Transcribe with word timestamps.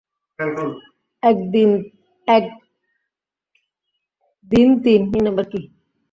এক, 1.23 1.37
দিন, 4.51 4.69
তিন। 4.83 5.01